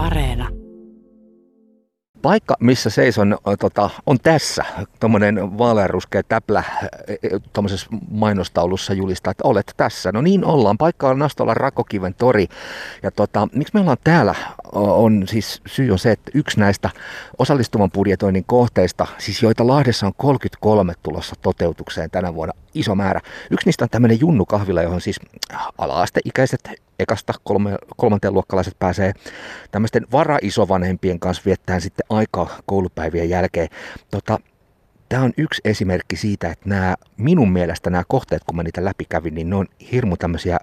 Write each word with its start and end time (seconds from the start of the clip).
Areena. 0.00 0.48
Paikka, 2.22 2.54
missä 2.60 2.90
seison, 2.90 3.38
on, 3.44 3.56
tota, 3.58 3.90
on 4.06 4.18
tässä. 4.22 4.64
Tuommoinen 5.00 5.58
vaaleanruskea 5.58 6.22
täplä 6.22 6.62
tuommoisessa 7.52 7.86
mainostaulussa 8.10 8.94
julistaa, 8.94 9.30
että 9.30 9.48
olet 9.48 9.72
tässä. 9.76 10.12
No 10.12 10.20
niin 10.20 10.44
ollaan. 10.44 10.78
Paikka 10.78 11.08
on 11.08 11.18
Nastola 11.18 11.54
Rakokiven 11.54 12.14
tori. 12.14 12.46
Ja 13.02 13.10
tota, 13.10 13.48
miksi 13.54 13.74
me 13.74 13.80
ollaan 13.80 13.96
täällä, 14.04 14.34
on 14.72 15.24
siis 15.28 15.60
syy 15.66 15.90
on 15.90 15.98
se, 15.98 16.10
että 16.10 16.30
yksi 16.34 16.60
näistä 16.60 16.90
osallistuvan 17.38 17.90
budjetoinnin 17.90 18.44
kohteista, 18.46 19.06
siis 19.18 19.42
joita 19.42 19.66
Lahdessa 19.66 20.06
on 20.06 20.12
33 20.16 20.92
tulossa 21.02 21.34
toteutukseen 21.42 22.10
tänä 22.10 22.34
vuonna, 22.34 22.54
iso 22.74 22.94
määrä. 22.94 23.20
Yksi 23.50 23.66
niistä 23.66 23.84
on 23.84 23.90
tämmöinen 23.90 24.20
Junnu 24.20 24.46
kahvila, 24.46 24.82
johon 24.82 25.00
siis 25.00 25.20
ala-asteikäiset 25.78 26.70
ekasta 27.00 27.32
kolme, 27.44 27.76
kolmanteen 27.96 28.34
luokkalaiset 28.34 28.78
pääsee 28.78 29.12
tämmöisten 29.70 30.06
varaisovanhempien 30.12 31.20
kanssa 31.20 31.42
viettämään 31.46 31.80
sitten 31.80 32.06
aikaa 32.10 32.48
koulupäivien 32.66 33.30
jälkeen. 33.30 33.68
Tota, 34.10 34.38
Tämä 35.10 35.22
on 35.22 35.32
yksi 35.36 35.60
esimerkki 35.64 36.16
siitä, 36.16 36.50
että 36.50 36.68
nämä, 36.68 36.94
minun 37.16 37.52
mielestä 37.52 37.90
nämä 37.90 38.02
kohteet, 38.08 38.44
kun 38.44 38.56
mä 38.56 38.62
niitä 38.62 38.84
läpi 38.84 39.04
kävin, 39.08 39.34
niin 39.34 39.50
ne 39.50 39.56
on 39.56 39.66
hirmu 39.92 40.16
tämmöisiä 40.16 40.58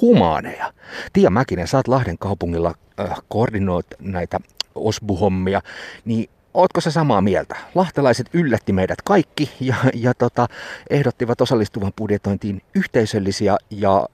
humaaneja. 0.00 0.72
Tiia 1.12 1.30
Mäkinen, 1.30 1.68
sä 1.68 1.76
oot 1.76 1.88
Lahden 1.88 2.18
kaupungilla 2.18 2.74
äh, 3.00 3.22
koordinoit 3.28 3.86
näitä 3.98 4.40
osbuhommia, 4.74 5.60
niin 6.04 6.30
Ootko 6.54 6.80
sä 6.80 6.90
samaa 6.90 7.20
mieltä? 7.20 7.56
Lahtelaiset 7.74 8.26
yllätti 8.32 8.72
meidät 8.72 9.02
kaikki 9.04 9.50
ja, 9.60 9.74
ja 9.94 10.14
tota, 10.14 10.46
ehdottivat 10.90 11.40
osallistuvan 11.40 11.92
budjetointiin 11.96 12.62
yhteisöllisiä 12.74 13.56
ja 13.70 14.06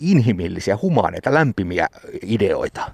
inhimillisiä, 0.00 0.78
humaaneita, 0.82 1.34
lämpimiä 1.34 1.88
ideoita. 2.22 2.90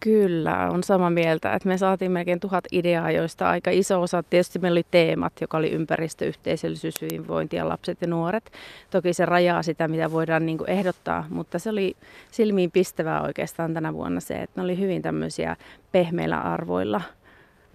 Kyllä, 0.00 0.70
on 0.70 0.82
sama 0.82 1.10
mieltä. 1.10 1.54
Että 1.54 1.68
me 1.68 1.78
saatiin 1.78 2.12
melkein 2.12 2.40
tuhat 2.40 2.64
ideaa, 2.72 3.10
joista 3.10 3.50
aika 3.50 3.70
iso 3.70 4.02
osa, 4.02 4.22
tietysti 4.22 4.58
meillä 4.58 4.78
oli 4.78 4.86
teemat, 4.90 5.32
joka 5.40 5.56
oli 5.56 5.70
ympäristö, 5.70 6.24
yhteisöllisyys, 6.24 7.02
hyvinvointi 7.02 7.56
ja 7.56 7.68
lapset 7.68 8.00
ja 8.00 8.06
nuoret. 8.06 8.52
Toki 8.90 9.12
se 9.12 9.26
rajaa 9.26 9.62
sitä, 9.62 9.88
mitä 9.88 10.12
voidaan 10.12 10.46
niin 10.46 10.58
kuin 10.58 10.70
ehdottaa, 10.70 11.26
mutta 11.30 11.58
se 11.58 11.70
oli 11.70 11.96
silmiin 12.30 12.70
pistävää 12.70 13.22
oikeastaan 13.22 13.74
tänä 13.74 13.92
vuonna 13.92 14.20
se, 14.20 14.34
että 14.34 14.60
ne 14.60 14.64
oli 14.64 14.78
hyvin 14.78 15.02
tämmöisiä 15.02 15.56
pehmeillä 15.92 16.40
arvoilla– 16.40 17.00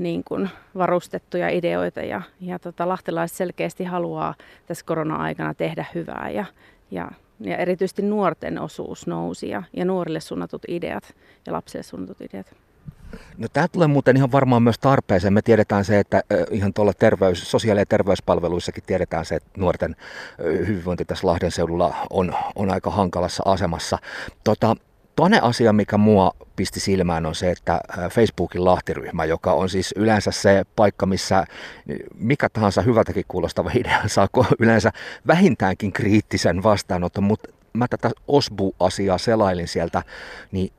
niin 0.03 0.23
varustettuja 0.77 1.49
ideoita 1.49 2.02
ja, 2.02 2.21
ja 2.41 2.59
tota, 2.59 2.88
lahtelaiset 2.88 3.38
selkeästi 3.38 3.83
haluaa 3.83 4.35
tässä 4.66 4.85
korona-aikana 4.85 5.53
tehdä 5.53 5.85
hyvää 5.95 6.30
ja, 6.30 6.45
ja, 6.91 7.11
ja 7.39 7.57
erityisesti 7.57 8.02
nuorten 8.02 8.59
osuus 8.59 9.07
nousi 9.07 9.49
ja, 9.49 9.63
ja 9.73 9.85
nuorille 9.85 10.19
suunnatut 10.19 10.61
ideat 10.67 11.16
ja 11.47 11.53
lapsille 11.53 11.83
suunnatut 11.83 12.22
ideat. 12.22 12.55
No 13.38 13.47
tämä 13.53 13.67
tulee 13.67 13.88
muuten 13.88 14.17
ihan 14.17 14.31
varmaan 14.31 14.63
myös 14.63 14.79
tarpeeseen. 14.79 15.33
Me 15.33 15.41
tiedetään 15.41 15.85
se, 15.85 15.99
että 15.99 16.23
ihan 16.52 16.73
tuolla 16.73 16.94
terveys, 16.94 17.52
sosiaali- 17.52 17.81
ja 17.81 17.85
terveyspalveluissakin 17.85 18.83
tiedetään 18.88 19.25
se, 19.25 19.35
että 19.35 19.49
nuorten 19.57 19.95
hyvinvointi 20.39 21.05
tässä 21.05 21.27
Lahden 21.27 21.52
seudulla 21.52 21.95
on, 22.09 22.33
on 22.55 22.72
aika 22.72 22.89
hankalassa 22.89 23.44
asemassa. 23.45 23.97
Tota, 24.44 24.75
Toinen 25.16 25.44
asia, 25.44 25.73
mikä 25.73 25.98
mua 25.98 26.31
pisti 26.56 26.80
silmään, 26.80 27.26
on 27.26 27.36
se, 27.36 27.52
että 27.52 27.81
Facebookin 28.09 28.66
lahtiryhmä, 28.66 29.26
joka 29.26 29.53
on 29.53 29.70
siis 29.70 29.94
yleensä 29.95 30.31
se 30.31 30.64
paikka, 30.76 31.06
missä 31.06 31.45
mikä 32.16 32.50
tahansa 32.53 32.81
hyvältäkin 32.81 33.26
kuulostava 33.28 33.72
idea 33.80 34.02
saa 34.08 34.28
yleensä 34.59 34.92
vähintäänkin 35.28 35.92
kriittisen 35.92 36.64
vastaanoton, 36.64 37.23
mutta 37.23 37.50
mä 37.73 37.88
tätä 37.88 38.12
Osbu-asiaa 38.28 39.18
selailin 39.18 39.68
sieltä, 39.68 40.03
niin 40.52 40.73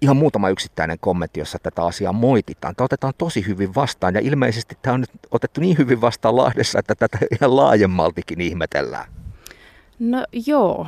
ihan 0.00 0.16
muutama 0.16 0.48
yksittäinen 0.48 0.98
kommentti, 1.00 1.40
jossa 1.40 1.58
tätä 1.62 1.84
asiaa 1.84 2.12
moititaan. 2.12 2.76
Tämä 2.76 2.84
otetaan 2.84 3.12
tosi 3.18 3.46
hyvin 3.46 3.74
vastaan 3.74 4.14
ja 4.14 4.20
ilmeisesti 4.20 4.78
tämä 4.82 4.94
on 4.94 5.00
nyt 5.00 5.10
otettu 5.30 5.60
niin 5.60 5.78
hyvin 5.78 6.00
vastaan 6.00 6.36
Lahdessa, 6.36 6.78
että 6.78 6.94
tätä 6.94 7.18
ihan 7.40 7.56
laajemmaltikin 7.56 8.40
ihmetellään. 8.40 9.21
No 9.98 10.24
joo, 10.46 10.86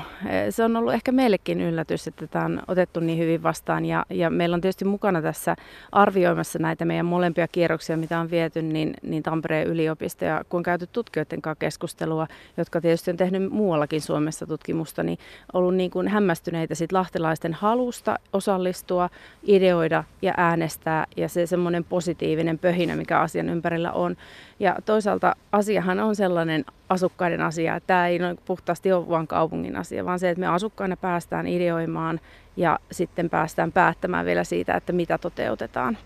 se 0.50 0.64
on 0.64 0.76
ollut 0.76 0.92
ehkä 0.92 1.12
meillekin 1.12 1.60
yllätys, 1.60 2.06
että 2.06 2.26
tämä 2.26 2.44
on 2.44 2.62
otettu 2.68 3.00
niin 3.00 3.18
hyvin 3.18 3.42
vastaan 3.42 3.84
ja, 3.84 4.06
ja 4.10 4.30
meillä 4.30 4.54
on 4.54 4.60
tietysti 4.60 4.84
mukana 4.84 5.22
tässä 5.22 5.56
arvioimassa 5.92 6.58
näitä 6.58 6.84
meidän 6.84 7.06
molempia 7.06 7.48
kierroksia, 7.48 7.96
mitä 7.96 8.20
on 8.20 8.30
viety, 8.30 8.62
niin, 8.62 8.94
niin 9.02 9.22
Tampereen 9.22 9.66
yliopisto 9.66 10.24
ja 10.24 10.44
kun 10.48 10.58
on 10.58 10.62
käyty 10.62 10.86
tutkijoiden 10.86 11.42
kanssa 11.42 11.58
keskustelua, 11.58 12.26
jotka 12.56 12.80
tietysti 12.80 13.10
on 13.10 13.16
tehnyt 13.16 13.52
muuallakin 13.52 14.00
Suomessa 14.00 14.46
tutkimusta, 14.46 15.02
niin 15.02 15.18
ollut 15.52 15.74
niin 15.74 15.90
kuin 15.90 16.08
hämmästyneitä 16.08 16.74
sit 16.74 16.92
lahtelaisten 16.92 17.54
halusta 17.54 18.18
osallistua, 18.32 19.10
ideoida 19.42 20.04
ja 20.22 20.34
äänestää 20.36 21.06
ja 21.16 21.28
se 21.28 21.46
semmoinen 21.46 21.84
positiivinen 21.84 22.58
pöhinä, 22.58 22.96
mikä 22.96 23.20
asian 23.20 23.48
ympärillä 23.48 23.92
on. 23.92 24.16
Ja 24.60 24.76
toisaalta 24.84 25.36
asiahan 25.52 26.00
on 26.00 26.16
sellainen 26.16 26.64
asukkaiden 26.94 27.40
asia, 27.40 27.80
tämä 27.80 28.08
ei 28.08 28.18
noin 28.18 28.38
puhtaasti 28.44 28.92
ole 28.92 29.08
vain 29.08 29.26
kaupungin 29.26 29.76
asia, 29.76 30.04
vaan 30.04 30.18
se, 30.18 30.30
että 30.30 30.40
me 30.40 30.46
asukkaina 30.46 30.96
päästään 30.96 31.46
ideoimaan 31.46 32.20
ja 32.56 32.78
sitten 32.90 33.30
päästään 33.30 33.72
päättämään 33.72 34.26
vielä 34.26 34.44
siitä, 34.44 34.74
että 34.74 34.92
mitä 34.92 35.18
toteutetaan. 35.18 35.98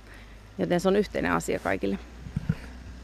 Joten 0.58 0.80
se 0.80 0.88
on 0.88 0.96
yhteinen 0.96 1.32
asia 1.32 1.58
kaikille. 1.58 1.98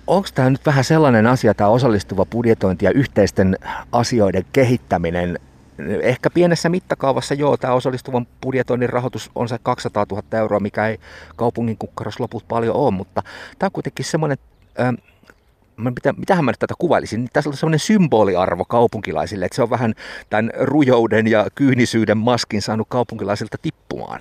Onko 0.06 0.28
tämä 0.34 0.50
nyt 0.50 0.66
vähän 0.66 0.84
sellainen 0.84 1.26
asia, 1.26 1.54
tämä 1.54 1.70
osallistuva 1.70 2.24
budjetointi 2.24 2.84
ja 2.84 2.90
yhteisten 2.90 3.58
asioiden 3.92 4.44
kehittäminen, 4.52 5.38
ehkä 6.02 6.30
pienessä 6.30 6.68
mittakaavassa 6.68 7.34
joo, 7.34 7.56
tämä 7.56 7.72
osallistuvan 7.72 8.26
budjetoinnin 8.42 8.88
rahoitus 8.88 9.30
on 9.34 9.48
se 9.48 9.58
200 9.62 10.06
000 10.10 10.38
euroa, 10.38 10.60
mikä 10.60 10.86
ei 10.88 10.98
kaupungin 11.36 11.78
kukkaros 11.78 12.20
loput 12.20 12.44
paljon 12.48 12.76
ole, 12.76 12.90
mutta 12.90 13.22
tämä 13.58 13.68
on 13.68 13.72
kuitenkin 13.72 14.04
semmoinen 14.04 14.38
mitä, 15.76 16.12
mitähän 16.12 16.44
mä 16.44 16.50
nyt 16.50 16.58
tätä 16.58 16.74
kuvailisin, 16.78 17.20
niin 17.20 17.30
tässä 17.32 17.50
on 17.50 17.56
sellainen 17.56 17.78
symboliarvo 17.78 18.64
kaupunkilaisille, 18.64 19.44
että 19.44 19.56
se 19.56 19.62
on 19.62 19.70
vähän 19.70 19.94
tämän 20.30 20.50
rujouden 20.60 21.26
ja 21.26 21.46
kyynisyyden 21.54 22.18
maskin 22.18 22.62
saanut 22.62 22.86
kaupunkilaisilta 22.90 23.58
tippumaan. 23.62 24.20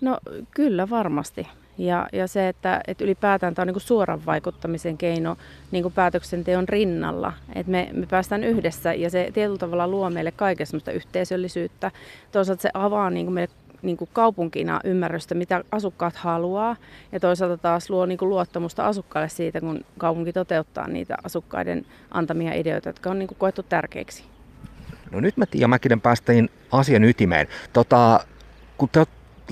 No 0.00 0.18
kyllä 0.50 0.90
varmasti. 0.90 1.48
Ja, 1.78 2.08
ja 2.12 2.26
se, 2.26 2.48
että, 2.48 2.80
että 2.86 3.04
ylipäätään 3.04 3.54
tämä 3.54 3.62
on 3.62 3.66
niin 3.66 3.74
kuin 3.74 3.82
suoran 3.82 4.26
vaikuttamisen 4.26 4.98
keino 4.98 5.36
niin 5.70 5.82
kuin 5.82 5.94
päätöksenteon 5.94 6.68
rinnalla. 6.68 7.32
Että 7.54 7.70
me, 7.70 7.90
me 7.92 8.06
päästään 8.06 8.44
yhdessä 8.44 8.94
ja 8.94 9.10
se 9.10 9.30
tietyllä 9.34 9.58
tavalla 9.58 9.88
luo 9.88 10.10
meille 10.10 10.32
kaiken 10.32 10.66
sellaista 10.66 10.92
yhteisöllisyyttä. 10.92 11.90
Toisaalta 12.32 12.62
se 12.62 12.70
avaa 12.74 13.10
niin 13.10 13.26
kuin 13.26 13.34
meille 13.34 13.54
niin 13.84 13.96
kuin 13.96 14.10
kaupunkina 14.12 14.80
ymmärrystä, 14.84 15.34
mitä 15.34 15.64
asukkaat 15.72 16.16
haluaa, 16.16 16.76
ja 17.12 17.20
toisaalta 17.20 17.56
taas 17.56 17.90
luo 17.90 18.06
niin 18.06 18.18
kuin 18.18 18.28
luottamusta 18.28 18.86
asukkaille 18.86 19.28
siitä, 19.28 19.60
kun 19.60 19.84
kaupunki 19.98 20.32
toteuttaa 20.32 20.88
niitä 20.88 21.16
asukkaiden 21.24 21.86
antamia 22.10 22.54
ideoita, 22.54 22.88
jotka 22.88 23.10
on 23.10 23.18
niin 23.18 23.28
kuin 23.28 23.38
koettu 23.38 23.62
tärkeiksi. 23.62 24.24
No 25.10 25.20
nyt 25.20 25.36
mä 25.36 25.46
Tiia 25.46 25.68
Mäkinen 25.68 26.00
päästiin 26.00 26.50
asian 26.72 27.04
ytimeen. 27.04 27.46
Tota, 27.72 28.20
kun 28.78 28.88
te 28.88 29.06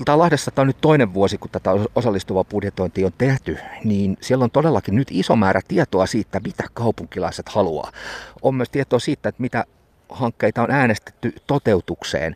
Tää 0.05 0.17
Lahdessa 0.17 0.51
tämä 0.51 0.63
on 0.63 0.67
nyt 0.67 0.81
toinen 0.81 1.13
vuosi, 1.13 1.37
kun 1.37 1.51
tätä 1.51 1.71
osallistuvaa 1.95 2.43
budjetointia 2.43 3.05
on 3.05 3.13
tehty, 3.17 3.57
niin 3.83 4.17
siellä 4.21 4.43
on 4.43 4.51
todellakin 4.51 4.95
nyt 4.95 5.07
iso 5.11 5.35
määrä 5.35 5.61
tietoa 5.67 6.05
siitä, 6.05 6.39
mitä 6.39 6.63
kaupunkilaiset 6.73 7.49
haluaa. 7.49 7.91
On 8.41 8.55
myös 8.55 8.69
tietoa 8.69 8.99
siitä, 8.99 9.29
että 9.29 9.41
mitä 9.41 9.65
hankkeita 10.09 10.63
on 10.63 10.71
äänestetty 10.71 11.35
toteutukseen 11.47 12.35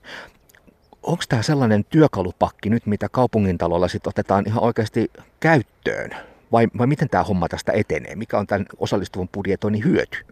onko 1.07 1.23
tämä 1.29 1.41
sellainen 1.41 1.85
työkalupakki 1.89 2.69
nyt, 2.69 2.85
mitä 2.85 3.09
kaupungintalolla 3.09 3.87
sitten 3.87 4.09
otetaan 4.09 4.43
ihan 4.47 4.63
oikeasti 4.63 5.11
käyttöön? 5.39 6.09
Vai, 6.51 6.67
vai 6.77 6.87
miten 6.87 7.09
tämä 7.09 7.23
homma 7.23 7.47
tästä 7.47 7.71
etenee? 7.71 8.15
Mikä 8.15 8.37
on 8.39 8.47
tämän 8.47 8.65
osallistuvan 8.77 9.27
budjetoinnin 9.27 9.83
hyöty? 9.83 10.25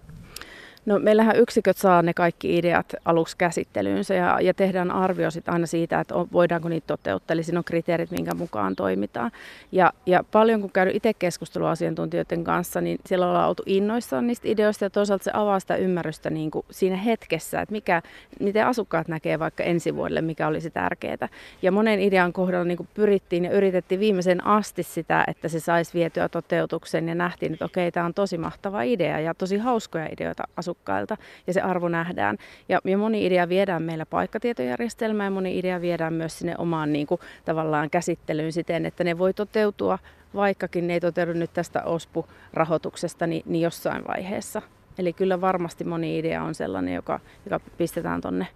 No 0.85 0.99
meillähän 0.99 1.35
yksiköt 1.35 1.77
saa 1.77 2.01
ne 2.01 2.13
kaikki 2.13 2.57
ideat 2.57 2.93
aluksi 3.05 3.37
käsittelyynsä 3.37 4.13
ja, 4.13 4.41
ja 4.41 4.53
tehdään 4.53 4.91
arvio 4.91 5.31
sit 5.31 5.49
aina 5.49 5.65
siitä, 5.65 5.99
että 5.99 6.15
voidaanko 6.15 6.69
niitä 6.69 6.87
toteuttaa. 6.87 7.33
Eli 7.33 7.43
siinä 7.43 7.59
on 7.59 7.63
kriteerit, 7.63 8.11
minkä 8.11 8.33
mukaan 8.33 8.75
toimitaan. 8.75 9.31
Ja, 9.71 9.93
ja 10.05 10.23
paljon 10.31 10.61
kun 10.61 10.71
käyn 10.71 10.95
itse 10.95 11.13
keskustelua 11.13 11.71
asiantuntijoiden 11.71 12.43
kanssa, 12.43 12.81
niin 12.81 12.97
siellä 13.05 13.29
ollaan 13.29 13.49
oltu 13.49 13.63
innoissaan 13.65 14.27
niistä 14.27 14.47
ideoista 14.47 14.85
ja 14.85 14.89
toisaalta 14.89 15.23
se 15.23 15.31
avaa 15.33 15.59
sitä 15.59 15.75
ymmärrystä 15.75 16.29
niin 16.29 16.51
kuin 16.51 16.65
siinä 16.71 16.95
hetkessä, 16.95 17.61
että 17.61 17.71
mikä, 17.71 18.01
miten 18.39 18.67
asukkaat 18.67 19.07
näkee 19.07 19.39
vaikka 19.39 19.63
ensi 19.63 19.95
vuodelle, 19.95 20.21
mikä 20.21 20.47
olisi 20.47 20.69
tärkeää. 20.69 21.29
Ja 21.61 21.71
monen 21.71 21.99
idean 21.99 22.33
kohdalla 22.33 22.65
niin 22.65 22.77
kuin 22.77 22.89
pyrittiin 22.93 23.45
ja 23.45 23.51
yritettiin 23.51 23.99
viimeisen 23.99 24.47
asti 24.47 24.83
sitä, 24.83 25.23
että 25.27 25.49
se 25.49 25.59
saisi 25.59 25.93
vietyä 25.93 26.29
toteutukseen 26.29 27.07
ja 27.07 27.15
nähtiin, 27.15 27.53
että 27.53 27.65
okei, 27.65 27.91
tämä 27.91 28.05
on 28.05 28.13
tosi 28.13 28.37
mahtava 28.37 28.81
idea 28.81 29.19
ja 29.19 29.33
tosi 29.33 29.57
hauskoja 29.57 30.07
ideoita 30.11 30.43
asukkaat 30.57 30.74
asukkailta 30.75 31.17
ja 31.47 31.53
se 31.53 31.61
arvo 31.61 31.87
nähdään. 31.87 32.37
Ja, 32.69 32.79
ja 32.83 32.97
moni 32.97 33.25
idea 33.25 33.49
viedään 33.49 33.83
meillä 33.83 34.05
paikkatietojärjestelmään 34.05 35.27
ja 35.27 35.31
moni 35.31 35.59
idea 35.59 35.81
viedään 35.81 36.13
myös 36.13 36.39
sinne 36.39 36.55
omaan 36.57 36.93
niin 36.93 37.07
kuin, 37.07 37.21
tavallaan 37.45 37.89
käsittelyyn 37.89 38.51
siten, 38.51 38.85
että 38.85 39.03
ne 39.03 39.17
voi 39.17 39.33
toteutua, 39.33 39.99
vaikkakin 40.35 40.87
ne 40.87 40.93
ei 40.93 40.99
toteudu 40.99 41.33
nyt 41.33 41.53
tästä 41.53 41.83
OSPU-rahoituksesta, 41.83 43.27
niin, 43.27 43.43
niin 43.45 43.61
jossain 43.61 44.03
vaiheessa. 44.07 44.61
Eli 44.97 45.13
kyllä 45.13 45.41
varmasti 45.41 45.83
moni 45.83 46.19
idea 46.19 46.43
on 46.43 46.55
sellainen, 46.55 46.93
joka, 46.93 47.19
joka 47.45 47.59
pistetään 47.77 48.21
tuonne 48.21 48.47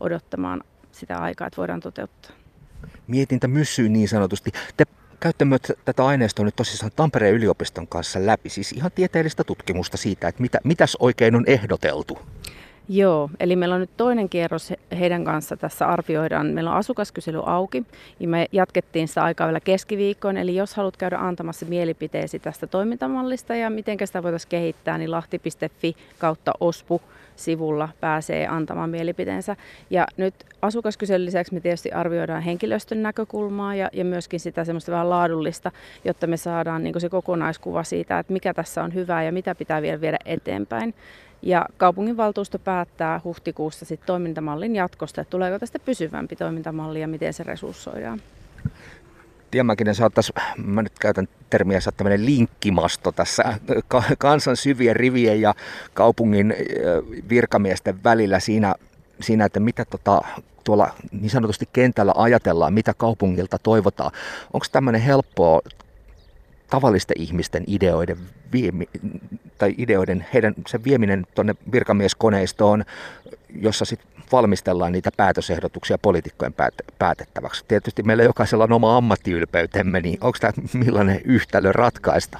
odottamaan 0.00 0.62
sitä 0.92 1.18
aikaa, 1.18 1.46
että 1.46 1.56
voidaan 1.56 1.80
toteuttaa. 1.80 2.30
mietintä 3.06 3.48
myssyy 3.48 3.88
niin 3.88 4.08
sanotusti. 4.08 4.52
Te 4.76 4.84
käytte 5.20 5.44
myös 5.44 5.60
tätä 5.84 6.06
aineistoa 6.06 6.44
nyt 6.44 6.56
tosissaan 6.56 6.92
Tampereen 6.96 7.34
yliopiston 7.34 7.88
kanssa 7.88 8.26
läpi, 8.26 8.48
siis 8.48 8.72
ihan 8.72 8.90
tieteellistä 8.94 9.44
tutkimusta 9.44 9.96
siitä, 9.96 10.28
että 10.28 10.42
mitä, 10.42 10.58
mitäs 10.64 10.96
oikein 11.00 11.34
on 11.34 11.44
ehdoteltu. 11.46 12.18
Joo, 12.90 13.30
eli 13.40 13.56
meillä 13.56 13.74
on 13.74 13.80
nyt 13.80 13.96
toinen 13.96 14.28
kierros 14.28 14.72
heidän 14.98 15.24
kanssa 15.24 15.56
tässä 15.56 15.86
arvioidaan. 15.86 16.46
Meillä 16.46 16.70
on 16.70 16.76
asukaskysely 16.76 17.42
auki 17.46 17.84
ja 18.20 18.28
me 18.28 18.46
jatkettiin 18.52 19.08
sitä 19.08 19.24
aikaa 19.24 19.46
vielä 19.46 19.60
keskiviikkoon. 19.60 20.36
Eli 20.36 20.56
jos 20.56 20.74
haluat 20.74 20.96
käydä 20.96 21.18
antamassa 21.18 21.66
mielipiteesi 21.66 22.38
tästä 22.38 22.66
toimintamallista 22.66 23.54
ja 23.54 23.70
miten 23.70 23.98
sitä 24.04 24.22
voitaisiin 24.22 24.50
kehittää, 24.50 24.98
niin 24.98 25.10
lahti.fi 25.10 25.96
kautta 26.18 26.52
ospu 26.60 27.02
sivulla 27.36 27.88
pääsee 28.00 28.46
antamaan 28.46 28.90
mielipiteensä. 28.90 29.56
Ja 29.90 30.06
nyt 30.16 30.34
asukaskyselyn 30.62 31.26
lisäksi 31.26 31.54
me 31.54 31.60
tietysti 31.60 31.92
arvioidaan 31.92 32.42
henkilöstön 32.42 33.02
näkökulmaa 33.02 33.74
ja, 33.74 33.88
ja 33.92 34.04
myöskin 34.04 34.40
sitä 34.40 34.64
semmoista 34.64 34.92
vähän 34.92 35.10
laadullista, 35.10 35.72
jotta 36.04 36.26
me 36.26 36.36
saadaan 36.36 36.84
niin 36.84 37.00
se 37.00 37.08
kokonaiskuva 37.08 37.84
siitä, 37.84 38.18
että 38.18 38.32
mikä 38.32 38.54
tässä 38.54 38.82
on 38.82 38.94
hyvää 38.94 39.22
ja 39.22 39.32
mitä 39.32 39.54
pitää 39.54 39.82
vielä 39.82 40.00
viedä 40.00 40.18
eteenpäin. 40.24 40.94
Ja 41.42 41.66
kaupunginvaltuusto 41.76 42.58
päättää 42.58 43.20
huhtikuussa 43.24 43.84
sit 43.84 44.00
toimintamallin 44.06 44.76
jatkosta, 44.76 45.20
että 45.20 45.30
tuleeko 45.30 45.58
tästä 45.58 45.78
pysyvämpi 45.78 46.36
toimintamalli 46.36 47.00
ja 47.00 47.08
miten 47.08 47.32
se 47.32 47.42
resurssoidaan. 47.42 48.20
Tiemäkinen 49.50 49.94
saattaisi, 49.94 50.32
mä 50.56 50.82
nyt 50.82 50.98
käytän 51.00 51.28
termiä, 51.50 51.80
sä 51.80 51.92
tämmöinen 51.92 52.26
linkkimasto 52.26 53.12
tässä 53.12 53.44
kansan 54.18 54.56
syvien 54.56 54.96
rivien 54.96 55.40
ja 55.40 55.54
kaupungin 55.94 56.54
virkamiesten 57.28 58.04
välillä 58.04 58.40
siinä, 58.40 58.74
siinä 59.20 59.44
että 59.44 59.60
mitä 59.60 59.84
tota, 59.84 60.22
tuolla 60.64 60.94
niin 61.12 61.30
sanotusti 61.30 61.68
kentällä 61.72 62.12
ajatellaan, 62.16 62.74
mitä 62.74 62.94
kaupungilta 62.94 63.58
toivotaan. 63.62 64.10
Onko 64.52 64.66
tämmöinen 64.72 65.00
helppoa 65.00 65.60
tavallisten 66.70 67.20
ihmisten 67.20 67.64
ideoiden, 67.66 68.16
viemi, 68.52 68.88
tai 69.58 69.74
ideoiden 69.78 70.26
heidän 70.34 70.54
se 70.66 70.84
vieminen 70.84 71.26
tuonne 71.34 71.54
virkamieskoneistoon, 71.72 72.84
jossa 73.60 73.84
sitten 73.84 74.08
valmistellaan 74.32 74.92
niitä 74.92 75.10
päätösehdotuksia 75.16 75.98
poliitikkojen 75.98 76.54
päätettäväksi. 76.98 77.64
Tietysti 77.68 78.02
meillä 78.02 78.22
jokaisella 78.22 78.64
on 78.64 78.72
oma 78.72 78.96
ammattiylpeytemme, 78.96 80.00
niin 80.00 80.18
onko 80.20 80.38
tämä 80.40 80.52
millainen 80.84 81.20
yhtälö 81.24 81.72
ratkaista? 81.72 82.38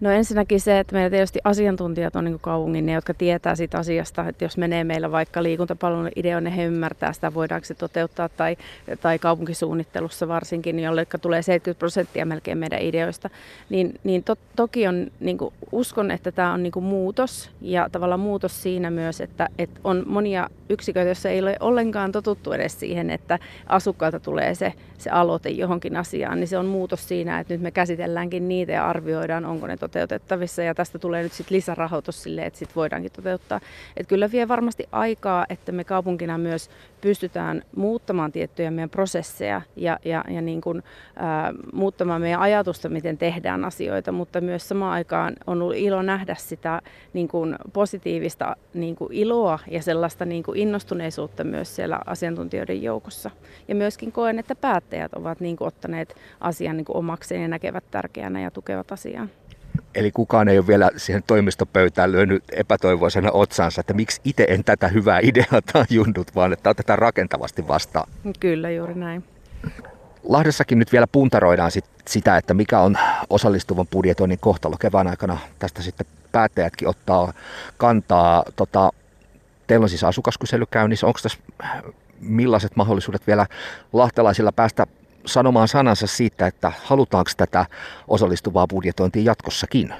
No 0.00 0.10
ensinnäkin 0.10 0.60
se, 0.60 0.78
että 0.78 0.94
meillä 0.94 1.10
tietysti 1.10 1.38
asiantuntijat 1.44 2.16
on 2.16 2.24
niin 2.24 2.40
kaupungin 2.40 2.86
ne, 2.86 2.92
jotka 2.92 3.14
tietää 3.14 3.54
siitä 3.54 3.78
asiasta, 3.78 4.28
että 4.28 4.44
jos 4.44 4.56
menee 4.56 4.84
meillä 4.84 5.10
vaikka 5.10 5.42
liikuntapalvelun 5.42 6.10
niin 6.14 6.46
he 6.46 6.64
ymmärtää 6.64 7.12
sitä, 7.12 7.34
voidaanko 7.34 7.64
se 7.64 7.74
toteuttaa 7.74 8.28
tai, 8.28 8.56
tai 9.00 9.18
kaupunkisuunnittelussa 9.18 10.28
varsinkin, 10.28 10.80
jolle 10.80 11.06
tulee 11.22 11.42
70 11.42 11.78
prosenttia 11.78 12.26
melkein 12.26 12.58
meidän 12.58 12.82
ideoista, 12.82 13.30
niin, 13.70 14.00
niin 14.04 14.24
to, 14.24 14.36
toki 14.56 14.86
on, 14.86 15.10
niin 15.20 15.38
kuin, 15.38 15.54
uskon, 15.72 16.10
että 16.10 16.32
tämä 16.32 16.52
on 16.52 16.62
niin 16.62 16.72
kuin 16.72 16.84
muutos 16.84 17.50
ja 17.60 17.88
tavallaan 17.92 18.20
muutos 18.20 18.62
siinä 18.62 18.90
myös, 18.90 19.20
että, 19.20 19.48
että 19.58 19.80
on 19.84 20.02
monia 20.06 20.50
yksiköitä, 20.68 21.08
joissa 21.08 21.28
ei 21.28 21.40
ole 21.40 21.56
ollenkaan 21.60 22.12
totuttu 22.12 22.52
edes 22.52 22.80
siihen, 22.80 23.10
että 23.10 23.38
asukkaalta 23.66 24.20
tulee 24.20 24.54
se, 24.54 24.72
se 24.98 25.10
aloite 25.10 25.48
johonkin 25.48 25.96
asiaan, 25.96 26.40
niin 26.40 26.48
se 26.48 26.58
on 26.58 26.66
muutos 26.66 27.08
siinä, 27.08 27.40
että 27.40 27.54
nyt 27.54 27.62
me 27.62 27.70
käsitelläänkin 27.70 28.48
niitä 28.48 28.72
ja 28.72 28.88
arvioidaan, 28.88 29.44
onko 29.44 29.66
ne 29.66 29.76
toteutettavissa 29.88 30.62
ja 30.62 30.74
tästä 30.74 30.98
tulee 30.98 31.22
nyt 31.22 31.32
sit 31.32 31.50
lisärahoitus 31.50 32.22
sille, 32.22 32.46
että 32.46 32.58
sit 32.58 32.76
voidaankin 32.76 33.12
toteuttaa. 33.12 33.60
Et 33.96 34.06
kyllä 34.06 34.32
vie 34.32 34.48
varmasti 34.48 34.88
aikaa, 34.92 35.46
että 35.48 35.72
me 35.72 35.84
kaupunkina 35.84 36.38
myös 36.38 36.70
pystytään 37.00 37.62
muuttamaan 37.76 38.32
tiettyjä 38.32 38.70
meidän 38.70 38.90
prosesseja 38.90 39.62
ja, 39.76 39.98
ja, 40.04 40.24
ja 40.28 40.40
niin 40.40 40.60
kuin, 40.60 40.82
ää, 41.16 41.52
muuttamaan 41.72 42.20
meidän 42.20 42.40
ajatusta, 42.40 42.88
miten 42.88 43.18
tehdään 43.18 43.64
asioita, 43.64 44.12
mutta 44.12 44.40
myös 44.40 44.68
samaan 44.68 44.92
aikaan 44.92 45.32
on 45.46 45.62
ollut 45.62 45.76
ilo 45.76 46.02
nähdä 46.02 46.34
sitä 46.34 46.82
niin 47.12 47.28
kuin 47.28 47.56
positiivista 47.72 48.56
niin 48.74 48.96
kuin 48.96 49.12
iloa 49.12 49.58
ja 49.70 49.82
sellaista 49.82 50.24
niin 50.24 50.42
kuin 50.42 50.58
innostuneisuutta 50.58 51.44
myös 51.44 51.76
siellä 51.76 52.00
asiantuntijoiden 52.06 52.82
joukossa. 52.82 53.30
Ja 53.68 53.74
myöskin 53.74 54.12
koen, 54.12 54.38
että 54.38 54.54
päättäjät 54.54 55.14
ovat 55.14 55.40
niin 55.40 55.56
ottaneet 55.60 56.16
asian 56.40 56.76
niin 56.76 56.84
omakseen 56.88 57.42
ja 57.42 57.48
näkevät 57.48 57.84
tärkeänä 57.90 58.40
ja 58.40 58.50
tukevat 58.50 58.92
asiaa. 58.92 59.28
Eli 59.94 60.10
kukaan 60.10 60.48
ei 60.48 60.58
ole 60.58 60.66
vielä 60.66 60.90
siihen 60.96 61.22
toimistopöytään 61.26 62.12
lyönyt 62.12 62.44
epätoivoisena 62.52 63.30
otsansa, 63.32 63.80
että 63.80 63.94
miksi 63.94 64.20
itse 64.24 64.46
en 64.48 64.64
tätä 64.64 64.88
hyvää 64.88 65.20
ideaa 65.22 65.62
tajunnut, 65.72 66.34
vaan 66.34 66.52
että 66.52 66.70
otetaan 66.70 66.98
rakentavasti 66.98 67.68
vastaan. 67.68 68.10
Kyllä, 68.40 68.70
juuri 68.70 68.94
näin. 68.94 69.24
Lahdessakin 70.22 70.78
nyt 70.78 70.92
vielä 70.92 71.06
puntaroidaan 71.06 71.70
sit 71.70 71.84
sitä, 72.08 72.36
että 72.36 72.54
mikä 72.54 72.80
on 72.80 72.98
osallistuvan 73.30 73.86
budjetoinnin 73.86 74.38
kohtalo 74.38 74.76
kevään 74.76 75.06
aikana. 75.06 75.38
Tästä 75.58 75.82
sitten 75.82 76.06
päättäjätkin 76.32 76.88
ottaa 76.88 77.32
kantaa. 77.76 78.44
Tota, 78.56 78.90
teillä 79.66 79.84
on 79.84 79.88
siis 79.88 80.04
asukaskysely 80.04 80.64
käynnissä. 80.70 81.06
Onko 81.06 81.20
tässä 81.22 81.38
millaiset 82.20 82.76
mahdollisuudet 82.76 83.26
vielä 83.26 83.46
lahtelaisilla 83.92 84.52
päästä 84.52 84.86
sanomaan 85.26 85.68
sanansa 85.68 86.06
siitä, 86.06 86.46
että 86.46 86.72
halutaanko 86.84 87.30
tätä 87.36 87.66
osallistuvaa 88.08 88.66
budjetointia 88.66 89.22
jatkossakin? 89.22 89.94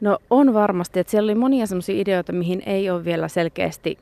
No 0.00 0.18
on 0.30 0.54
varmasti, 0.54 1.00
että 1.00 1.10
siellä 1.10 1.26
oli 1.26 1.34
monia 1.34 1.66
sellaisia 1.66 2.00
ideoita, 2.00 2.32
mihin 2.32 2.62
ei 2.66 2.90
ole 2.90 3.04
vielä 3.04 3.28
selkeästi 3.28 3.98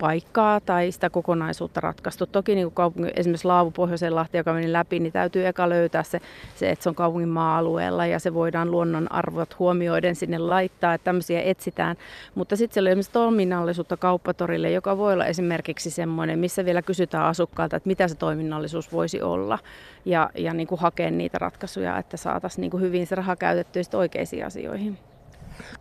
paikkaa 0.00 0.60
tai 0.60 0.92
sitä 0.92 1.10
kokonaisuutta 1.10 1.80
ratkaistu. 1.80 2.26
Toki 2.26 2.54
niin 2.54 2.66
kuin 2.66 2.74
kaupunki, 2.74 3.10
esimerkiksi 3.16 3.46
Laavu 3.46 3.70
Pohjoisen 3.70 4.14
Lahti, 4.14 4.36
joka 4.36 4.52
meni 4.52 4.72
läpi, 4.72 4.98
niin 4.98 5.12
täytyy 5.12 5.46
eka 5.46 5.68
löytää 5.68 6.02
se, 6.02 6.20
se, 6.54 6.70
että 6.70 6.82
se 6.82 6.88
on 6.88 6.94
kaupungin 6.94 7.28
maa-alueella 7.28 8.06
ja 8.06 8.18
se 8.18 8.34
voidaan 8.34 8.70
luonnon 8.70 9.12
arvot 9.12 9.58
huomioiden 9.58 10.16
sinne 10.16 10.38
laittaa, 10.38 10.94
että 10.94 11.04
tämmöisiä 11.04 11.42
etsitään. 11.42 11.96
Mutta 12.34 12.56
sitten 12.56 12.74
siellä 12.74 12.88
on 12.88 12.92
esimerkiksi 12.92 13.12
toiminnallisuutta 13.12 13.96
kauppatorille, 13.96 14.70
joka 14.70 14.98
voi 14.98 15.12
olla 15.12 15.26
esimerkiksi 15.26 15.90
semmoinen, 15.90 16.38
missä 16.38 16.64
vielä 16.64 16.82
kysytään 16.82 17.24
asukkaalta, 17.24 17.76
että 17.76 17.88
mitä 17.88 18.08
se 18.08 18.14
toiminnallisuus 18.14 18.92
voisi 18.92 19.22
olla 19.22 19.58
ja, 20.04 20.30
ja 20.34 20.54
niin 20.54 20.66
kuin 20.66 20.80
hakea 20.80 21.10
niitä 21.10 21.38
ratkaisuja, 21.38 21.98
että 21.98 22.16
saataisiin 22.16 22.60
niin 22.60 22.80
hyvin 22.80 23.06
se 23.06 23.14
raha 23.14 23.36
käytettyä 23.36 23.82
oikeisiin 23.94 24.46
asioihin. 24.46 25.09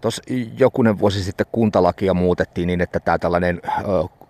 Tuossa 0.02 0.24
jokunen 0.58 1.00
vuosi 1.00 1.24
sitten 1.24 1.46
kuntalakia 1.52 2.14
muutettiin 2.14 2.68
niin, 2.68 2.82
että 2.82 3.00
tämä 3.00 3.20
tällainen 3.20 3.62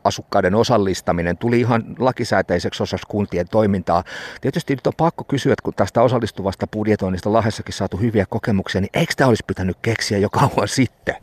asukkaiden 0.04 0.56
osallistaminen 0.56 1.38
tuli 1.38 1.60
ihan 1.60 1.84
lakisääteiseksi 2.00 2.84
osaksi 2.84 3.08
kuntien 3.08 3.48
toimintaa. 3.52 4.04
Tietysti 4.42 4.76
nyt 4.76 4.88
on 4.88 4.94
pakko 4.98 5.24
kysyä, 5.24 5.54
että 5.54 5.64
kun 5.64 5.74
tästä 5.74 6.02
osallistuvasta 6.02 6.68
budjetoinnista 6.68 7.34
Lahdessakin 7.34 7.74
saatu 7.74 7.98
hyviä 7.98 8.26
kokemuksia, 8.30 8.82
niin 8.82 8.90
eikö 8.94 9.14
tämä 9.18 9.28
olisi 9.28 9.44
pitänyt 9.48 9.78
keksiä 9.82 10.18
jo 10.18 10.30
kauan 10.30 10.68
sitten? 10.68 11.16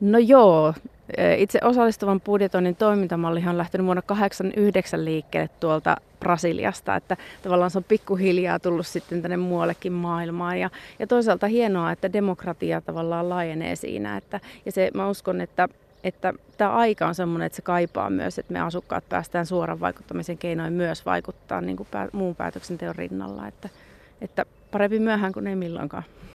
No 0.00 0.18
joo, 0.18 0.74
itse 1.36 1.58
osallistuvan 1.62 2.20
budjetoinnin 2.20 2.76
toimintamallihan 2.76 3.54
on 3.54 3.58
lähtenyt 3.58 3.84
vuonna 3.84 4.02
1989 4.02 5.04
liikkeelle 5.04 5.50
tuolta 5.60 5.96
Brasiliasta, 6.20 6.96
että 6.96 7.16
tavallaan 7.42 7.70
se 7.70 7.78
on 7.78 7.84
pikkuhiljaa 7.84 8.58
tullut 8.58 8.86
sitten 8.86 9.22
tänne 9.22 9.36
muuallekin 9.36 9.92
maailmaan. 9.92 10.60
Ja, 10.60 10.70
ja 10.98 11.06
toisaalta 11.06 11.46
hienoa, 11.46 11.92
että 11.92 12.12
demokratia 12.12 12.80
tavallaan 12.80 13.28
laajenee 13.28 13.76
siinä. 13.76 14.16
Että, 14.16 14.40
ja 14.66 14.72
se, 14.72 14.90
mä 14.94 15.08
uskon, 15.08 15.40
että 15.40 15.68
että 16.04 16.34
tämä 16.56 16.70
aika 16.70 17.06
on 17.06 17.14
sellainen, 17.14 17.46
että 17.46 17.56
se 17.56 17.62
kaipaa 17.62 18.10
myös, 18.10 18.38
että 18.38 18.52
me 18.52 18.60
asukkaat 18.60 19.08
päästään 19.08 19.46
suoran 19.46 19.80
vaikuttamisen 19.80 20.38
keinoin 20.38 20.72
myös 20.72 21.06
vaikuttaa 21.06 21.60
niin 21.60 21.76
kuin 21.76 21.88
muun 22.12 22.36
päätöksenteon 22.36 22.96
rinnalla, 22.96 23.48
että, 23.48 23.68
että 24.20 24.44
parempi 24.70 24.98
myöhään 24.98 25.32
kuin 25.32 25.46
ei 25.46 25.56
milloinkaan. 25.56 26.02